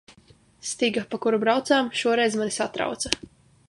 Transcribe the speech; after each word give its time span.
Stiga, 0.69 1.03
pa 1.11 1.21
kuru 1.27 1.41
braucām, 1.45 1.93
šoreiz 2.01 2.43
mani 2.43 2.59
satrauca. 2.61 3.19